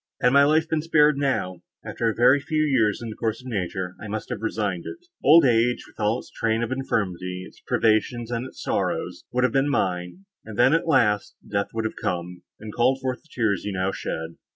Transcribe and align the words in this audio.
Had 0.19 0.33
my 0.33 0.43
life 0.45 0.67
been 0.67 0.81
spared 0.81 1.15
now, 1.19 1.61
after 1.85 2.09
a 2.09 2.15
very 2.15 2.39
few 2.39 2.63
years, 2.63 3.01
in 3.03 3.11
the 3.11 3.15
course 3.15 3.39
of 3.39 3.45
nature, 3.45 3.95
I 4.01 4.07
must 4.07 4.29
have 4.29 4.41
resigned 4.41 4.85
it; 4.87 5.05
old 5.23 5.45
age, 5.45 5.85
with 5.85 5.99
all 5.99 6.17
its 6.17 6.31
train 6.31 6.63
of 6.63 6.71
infirmity, 6.71 7.43
its 7.47 7.59
privations 7.59 8.31
and 8.31 8.47
its 8.47 8.63
sorrows, 8.63 9.25
would 9.31 9.43
have 9.43 9.53
been 9.53 9.69
mine; 9.69 10.25
and 10.43 10.57
then, 10.57 10.73
at 10.73 10.87
last, 10.87 11.35
death 11.47 11.69
would 11.75 11.85
have 11.85 12.01
come, 12.01 12.41
and 12.59 12.73
called 12.73 12.97
forth 12.99 13.21
the 13.21 13.29
tears 13.31 13.63
you 13.63 13.73
now 13.73 13.91
shed. 13.91 14.37